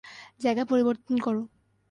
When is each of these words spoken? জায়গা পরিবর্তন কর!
জায়গা 0.41 0.63
পরিবর্তন 0.65 1.15
কর! 1.17 1.35